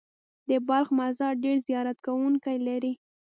د 0.49 0.51
بلخ 0.67 0.87
مزار 0.99 1.33
ډېر 1.43 1.57
زیارت 1.67 1.97
کوونکي 2.05 2.55
لري. 2.67 2.93